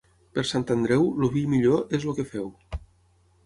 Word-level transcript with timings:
Per 0.37 0.43
Sant 0.51 0.65
Andreu, 0.75 1.05
el 1.27 1.31
vi 1.37 1.45
millor 1.53 1.95
és 2.01 2.11
el 2.11 2.19
que 2.21 2.29
feu. 2.33 2.51